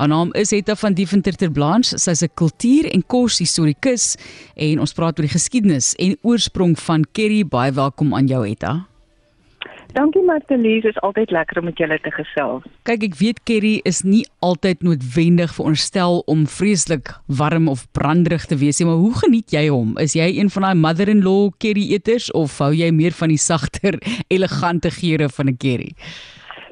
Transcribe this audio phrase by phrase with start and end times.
[0.00, 1.98] Haar naam is Etta van Dieventer ter Blanche.
[1.98, 4.16] Sy's 'n kultuur- en koshistorikus
[4.56, 7.44] en ons praat oor die geskiedenis en oorsprong van curry.
[7.44, 8.86] Baie welkom aan jou Etta.
[9.92, 12.62] Dankie Martelies, is altyd lekker om met julle te gesels.
[12.82, 18.56] Kyk, ek weet curry is nie altyd noodwendig veronderstel om vreeslik warm of branderig te
[18.56, 19.98] wees nie, maar hoe geniet jy hom?
[19.98, 24.00] Is jy een van daai mother-in-law curry eters of hou jy meer van die sagter,
[24.34, 25.92] elegante geure van 'n curry?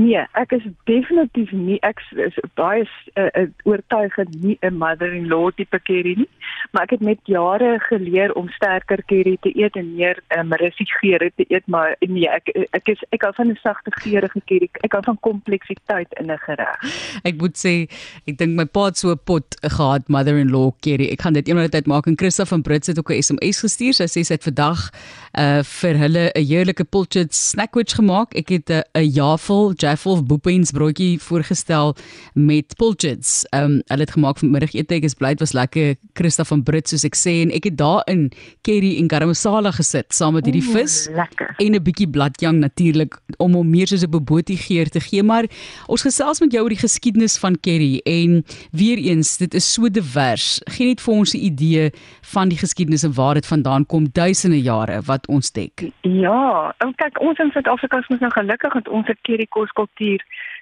[0.00, 2.86] Nee, ek is definitief nie ek is baie
[3.20, 6.28] uh, oortuigend nie 'n mother-in-law tipe curry nie,
[6.72, 10.98] maar ek het met jare geleer om sterker curry te eet en meer um, rustige
[11.00, 14.68] geure te eet, maar nee, ek ek is ek hou van 'n sagte geurende curry.
[14.84, 16.78] Ek hou van kompleksiteit in 'n gereg.
[17.24, 17.90] Ek moet sê,
[18.26, 21.10] ek dink my pa het so 'n pot gehad mother-in-law curry.
[21.10, 23.94] Ek gaan dit eendag tyd maak en Christa van Brits het ook 'n SMS gestuur.
[23.94, 24.90] Sy sê sy het vandag
[25.38, 28.34] uh vir hulle 'n heerlike pilchard snackwich gemaak.
[28.34, 31.94] Ek het 'n uh, jafel Jaffel of Boepens broodjie voorgestel
[32.34, 33.44] met pilchards.
[33.50, 34.94] Ehm um, hulle het gemaak vir middagete.
[34.94, 35.96] Ek is bly dit was lekker.
[36.14, 38.30] Christa van Brits soos ek sê en ek het daarin
[38.62, 41.54] curry en garam masala gesit saam met hierdie vis lekker.
[41.58, 45.22] en 'n bietjie bladjang natuurlik om hom meer soos 'n bobotie geur te gee.
[45.22, 45.44] Maar
[45.86, 49.88] ons gesels met jou oor die geskiedenis van curry en weer eens, dit is so
[49.88, 50.60] divers.
[50.66, 51.90] Geen net vir ons 'n idee
[52.34, 55.90] van die geskiedenis en waar dit vandaan kom duisende jare wat ons dek.
[56.02, 60.20] Ja, en kyk ons in Suid-Afrika is mos nou gelukkig dat ons 'n curry koskultuur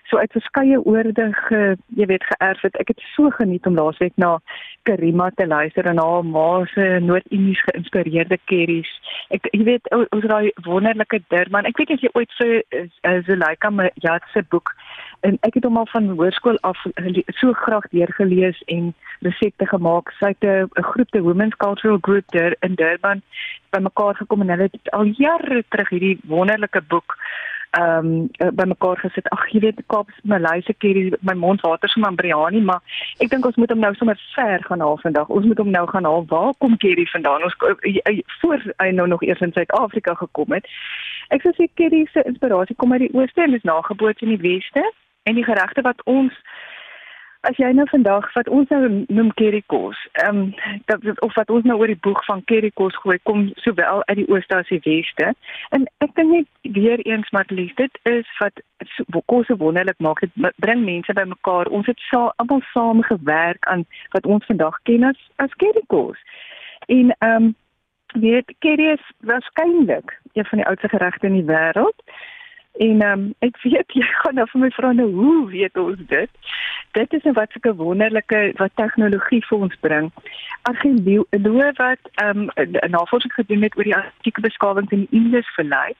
[0.08, 2.76] so uit verskeie oorde ge, jy weet geërf het.
[2.80, 4.38] Ek het so geniet om laasweek na
[4.88, 8.90] Karima te luister en haar ma se Noord-Indies geïnspireerde curries.
[9.34, 11.68] Ek jy weet ons daai wonderlike Durban.
[11.68, 12.60] Ek weet as jy ooit so
[13.28, 14.72] Zuleika Majat se boek
[15.26, 16.80] en ek het hom al van hoërskool af
[17.40, 18.92] so graag deurgelees en
[19.26, 20.12] resepte gemaak.
[20.20, 20.44] Sy het
[20.78, 23.22] 'n groep te Women's Cultural Group daar in Durban
[23.70, 27.16] bymekaar gekom en hulle het al jare terug hierdie wonderlike boek
[27.70, 29.28] ehm um, bymekaar gesit.
[29.28, 32.80] Ag, jy weet Kaap se Maleise curry, my mond water so maar biryani, maar
[33.18, 35.28] ek dink ons moet hom nou sommer ver gaan haal vandag.
[35.28, 36.24] Ons moet hom nou gaan haal.
[36.28, 37.44] Waar kom curry vandaan?
[37.44, 37.56] Ons
[38.40, 40.66] voor hy nou nog eers in Suid-Afrika gekom het.
[41.28, 44.42] Ek sou sê curry se inspirasie kom uit die ooste en is nageboots in die
[44.44, 44.84] weste
[45.28, 46.32] en die geregte wat ons
[47.46, 50.54] as jy nou vandag wat ons nou noem curry kos, ehm um,
[50.90, 54.18] dat of wat ons nou oor die boeg van curry kos gooi kom sowel uit
[54.20, 55.30] die ooste as die weste.
[55.76, 58.62] En ek dink net weer eens maar lief dit is wat
[58.96, 60.20] so, kos so wonderlik maak.
[60.20, 61.70] Dit bring mense bymekaar.
[61.70, 66.18] Ons het sa almal saam gewerk aan wat ons vandag ken as as curry kos.
[66.86, 67.54] En ehm um,
[68.14, 71.98] weet is waarskynlik een van die oudste geregte in die wêreld.
[72.78, 76.02] En ehm um, ek weet jy gaan nou vir my vra nou hoe weet ons
[76.12, 76.30] dit?
[76.98, 80.12] Dit is 'n wat sulke wonderlike wat tegnologie vir ons bring.
[80.70, 85.54] Argeoloë wat ehm um, 'n navorsing gedoen het oor die antieke beskawings in die Indus
[85.56, 85.92] Vallei,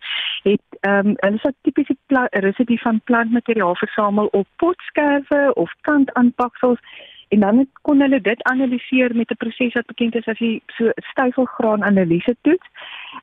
[0.43, 1.97] het ehm um, hulle so tipiese
[2.31, 6.81] resepte van plantmateriaal versamel op potskerwe of kantaanpaksels
[7.29, 10.63] en dan het, kon hulle dit analiseer met 'n proses wat bekend is as die
[10.67, 12.67] so styfelgraan analise toets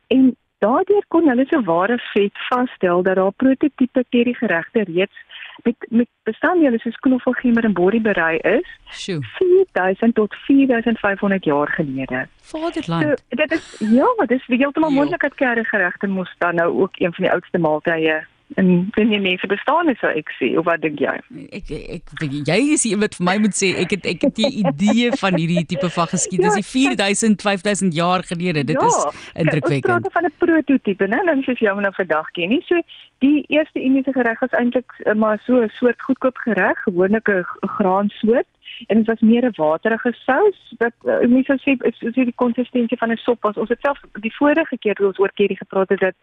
[0.07, 5.23] en Daardeur kon hulle se ware vet vasstel dat daar prototipe curry geregte reeds
[5.63, 8.69] met met bestanddele soos knoffelgemmer en body berei is.
[8.89, 9.19] Sjoe.
[9.37, 12.27] 4000 tot 4500 jaar gelede.
[12.41, 13.03] Vaderland.
[13.03, 16.99] So, dit is ja, dit is heeltemal moontlik dat curry geregte moes dan nou ook
[16.99, 18.23] een van die oudste maaltye
[18.55, 21.15] en wenn jy mense bestaan is so ek sê of wat dink jy?
[21.59, 24.27] Ek ek, ek jy is die een wat vir my moet sê ek het ek
[24.27, 26.55] het die idee van hierdie tipe van geskiedenis.
[26.55, 28.63] Ja, die 4000 5000 jaar gelede.
[28.63, 31.19] Dit ja, is indrukwekkend ons praat van 'n prototipe né?
[31.25, 32.79] Dan soos jy hom nou vandag ken nie so
[33.23, 37.45] die eerste uniese gereg was eintlik maar so 'n soort goedkoop gereg gewoonlik 'n
[37.77, 38.47] graansoort
[38.87, 42.97] en dit was meer 'n waterige sous wat uh, mense sê is so die konsistensie
[42.97, 43.57] van 'n sop was.
[43.57, 46.15] Ons het self die vorige keer toe ons oor curry gepraat het dat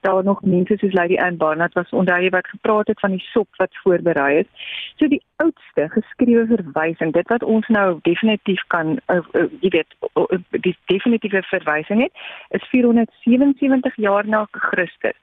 [0.00, 3.24] daar nog mense soos Lady Anne Barnard was onder jy wat gepraat het van die
[3.32, 4.48] sop wat voorberei is.
[4.96, 9.94] So die oudste geskrewe verwysing dit wat ons nou definitief kan uh, uh, jy weet
[10.14, 12.12] uh, die definitiewe verwysing het
[12.48, 15.18] is 477 jaar na Christus.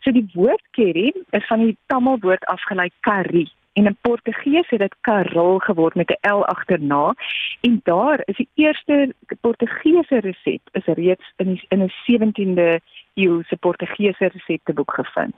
[0.00, 4.78] So die woord curry is van die Tamil woord afgelei curry en in Portugees het
[4.78, 7.14] dit Karol geword met 'n L agterna
[7.60, 12.80] en daar is die eerste Portugese resep is reeds in die, in 'n 17de
[13.14, 15.34] eeu se Portugese resepteboek gevind.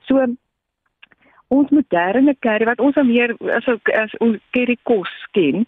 [0.00, 0.26] So
[1.48, 5.66] ons moderne curry wat ons nou meer as as ons curry kos ken,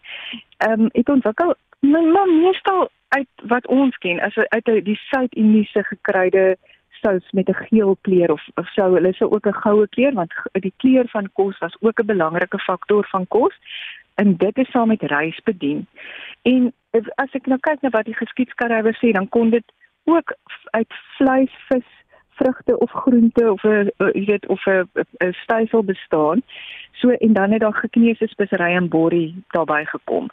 [0.57, 6.57] ehm um, het ontwikkel maar meestal uit wat ons ken as uit die Suid-Indiese gekruide
[7.03, 10.33] sous met 'n geel kleur of of sou hulle sou ook 'n goue kleur want
[10.53, 13.55] die kleur van kos was ook 'n belangrike faktor van kos
[14.15, 15.87] en dit is saam met rys bedien.
[16.43, 16.73] En
[17.15, 19.65] as ek nou kyk na wat die geskiedskrywer sê, dan kon dit
[20.05, 20.35] ook
[20.71, 21.89] uit vleis, vis,
[22.35, 24.89] vrugte of groente of 'n jy weet of 'n
[25.19, 26.43] 'n styfel bestaan.
[26.93, 30.29] So en dan het daar gekneusde spesery en borrie daarbey gekom.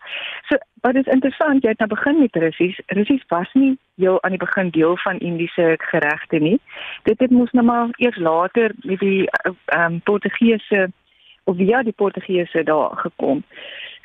[0.48, 2.81] So wat is interessant, jy het nou begin met Russies.
[2.86, 6.60] Russies was nie heel aan die begin deel van Indiese geregte nie.
[7.04, 9.30] Dit het mos nou maar eers later met die
[9.66, 10.92] ehm um, Portugese
[11.44, 13.44] of via die Portugese daar gekom.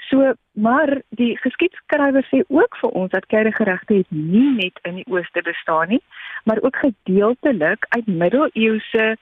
[0.09, 5.06] So, maar die geskiedskrywer sê ook vir ons dat keidergeregte het nie net in die
[5.09, 6.03] ooste bestaan nie,
[6.45, 9.17] maar ook gedeeltelik uit middeleeuse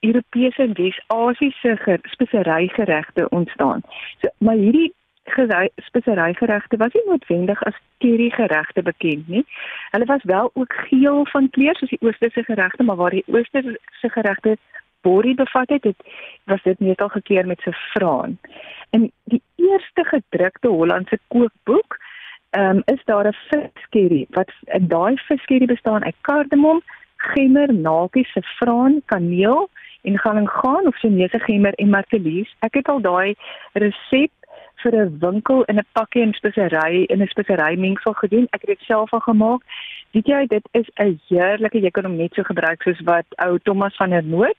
[0.00, 3.82] Europese en Wes-Asiëse speserygeregte ontstaan.
[4.20, 4.92] So, maar hierdie
[5.76, 9.44] speserygeregte was nie noodwendig as currygeregte bekend nie.
[9.90, 14.08] Hulle was wel ook geel van kleur soos die oosterse geregte, maar waar die oosterse
[14.08, 14.56] geregte
[15.00, 15.96] borrie bevat het, het
[16.44, 18.38] was dit meestal gekeer met saffraan.
[18.90, 21.98] In die eerste gedrukte Hollandse kookboek,
[22.50, 26.82] ehm um, is daar 'n viskerry wat in daai viskerry bestaan uit kardemom,
[27.16, 29.68] gemmer, nakie, saffraan, kaneel
[30.02, 32.54] en galangaan of Chinese gemmer en martelies.
[32.58, 33.34] Ek het al daai
[33.72, 34.30] resep
[34.82, 38.46] vir 'n winkel in 'n pakkie en spesery in 'n spesery mengsel gedoen.
[38.50, 39.62] Ek het dit self al gemaak.
[40.12, 43.58] Weet jy, dit is 'n heerlike, jy kan hom net so gebruik soos wat ou
[43.58, 44.56] Thomas van der Noot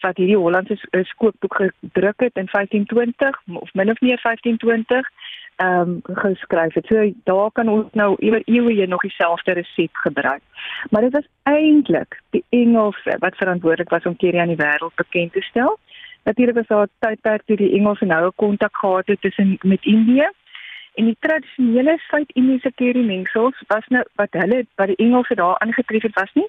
[0.00, 5.10] wat hierdie Hollandse skookboek gedruk het in 1520 of min of meer 1520
[5.56, 6.86] ehm um, geskryf het.
[6.86, 10.42] So daar kan ons nou ewe eeue nog dieselfde resep gebruik.
[10.90, 15.32] Maar dit was eintlik die Engelse wat verantwoordelik was om curry aan die wêreld bekend
[15.32, 15.78] te stel.
[16.22, 20.28] Natuurlik was daar tydperk toe die Engelse nou 'n kontak gehad het tussen met Indië.
[20.94, 26.02] En die tradisionele Suid-Indiese curry mengsels was nou wat hulle wat die Engelse daar aangetref
[26.02, 26.48] het was nie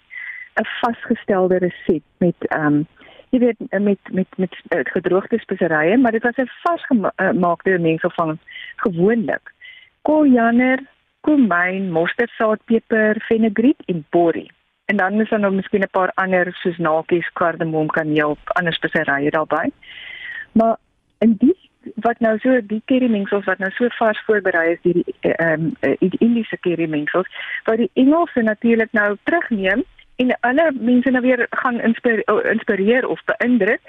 [0.60, 2.88] 'n vasgestelde resep met ehm um,
[3.30, 8.10] jy weet met met met, met uh, gedroogde speserye, maar dit was 'n vasgemaakte mengsel
[8.10, 8.40] van
[8.76, 9.54] gewoonlik
[10.02, 10.80] koriander,
[11.22, 14.52] kumyn, mosterdsaad, peper, fenugreek en borrie.
[14.86, 19.30] En dan is daar nog miskien 'n paar ander soos nakies, kardemom, kaneel, ander speserye
[19.30, 19.72] daarbey.
[20.52, 20.76] Maar
[21.18, 21.58] in die
[21.96, 25.68] wat nou so die curry mengsels wat nou so vars voorberei is deur die ehm
[25.82, 27.28] um, die Indiese curry mengsels
[27.64, 29.84] wat die Engelse natuurlik nou terugneem
[30.18, 33.82] en ander mense nou weer gaan inspireer, inspireer of beïndruk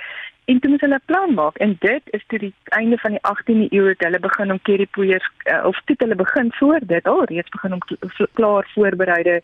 [0.45, 1.57] en toe moet hulle 'n plan maak.
[1.57, 5.31] En dit is toe die einde van die 18de eeu dat hulle begin om currypoeiers
[5.45, 7.83] uh, of toe hulle begin voor dit al reeds begin om
[8.33, 9.43] klaar voorbereide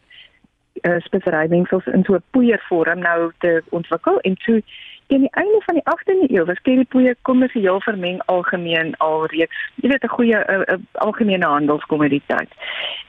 [0.83, 4.21] uh, speserymengsels in so 'n poeiervorm nou te ontwikkel.
[4.21, 4.63] En toe
[5.06, 9.53] teen die einde van die 18de eeu was currypoeier kommersieel vermeng algemeen al reeds
[9.83, 12.51] jy weet 'n goeie 'n algemene handelskommoditeit.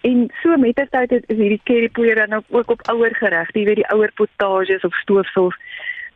[0.02, 3.84] En so met die tyd is hierdie currypoeier dan ook op ouer geregte, jy weet
[3.84, 5.56] die ouer potages of stoofsels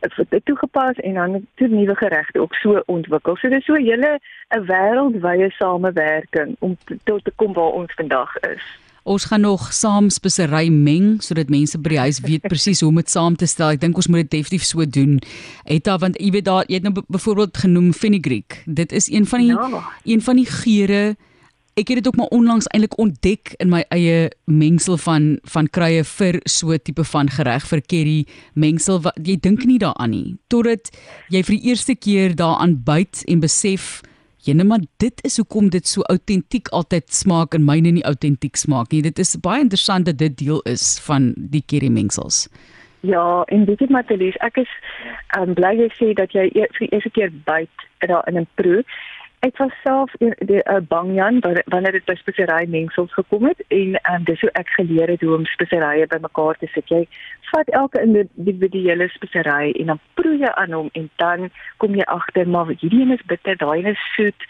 [0.00, 3.36] het toegepas en dan toe nuwe geregte ook so ontwikkel.
[3.36, 8.36] So dis so 'n hele 'n wêreldwye samewerking om tot te kom waar ons vandag
[8.36, 8.78] is.
[9.04, 13.00] Ons gaan nog saam spesery meng sodat mense by die huis weet presies hoe om
[13.00, 13.74] dit saam te stel.
[13.74, 15.18] Ek dink ons moet dit definitief so doen.
[15.64, 18.62] Etta want jy weet daar jy het nou byvoorbeeld genoem fenugreek.
[18.66, 19.84] Dit is een van die ja.
[20.04, 21.16] een van die geure
[21.80, 26.02] ek het dit ook maar onlangs eintlik ontdek in my eie mengsel van van kruie
[26.04, 28.18] vir so tipe van gereg vir curry
[28.54, 30.90] mengsel wat jy dink nie daaraan nie totdat
[31.30, 34.00] jy vir die eerste keer daaraan byt en besef
[34.44, 38.92] Jene maar dit is hoekom dit so autentiek altyd smaak en myne nie autentiek smaak
[38.92, 39.02] nie.
[39.04, 42.46] Dit is baie interessant dat dit deel is van die curry mengsels.
[43.00, 44.72] Ja, en dit is Matelies, ek is
[45.38, 48.48] um, bly jy sê dat jy e-, vir die eerste keer byt daar in 'n
[48.60, 48.84] proe.
[49.40, 53.96] Ek was self in die uh, Bangyan wanneer dit by spesery mengsels gekom het en
[54.12, 56.92] um, dis hoe ek geleer het hoe om speserye bymekaar te sit.
[56.92, 57.06] Jy
[57.48, 61.48] vat elke individuele spesery en dan proe jy aan hom en dan
[61.80, 64.48] kom jy agter maar hierdie een is bitter, daai een is soet.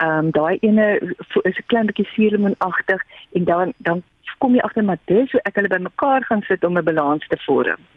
[0.00, 0.88] Ehm um, daai ene
[1.44, 3.04] is 'n klein bietjie suurlemoenagtig
[3.36, 4.02] en dan dan
[4.38, 7.36] kom jy agter maar dis hoe ek hulle bymekaar gaan sit om 'n balans te
[7.44, 7.90] vorm.